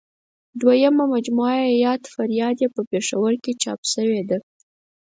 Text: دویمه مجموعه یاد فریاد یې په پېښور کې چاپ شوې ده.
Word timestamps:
دویمه 0.59 1.03
مجموعه 1.13 1.59
یاد 1.85 2.01
فریاد 2.13 2.55
یې 2.63 2.69
په 2.75 2.81
پېښور 2.91 3.33
کې 3.43 3.51
چاپ 3.63 3.81
شوې 3.93 4.21
ده. 4.29 4.37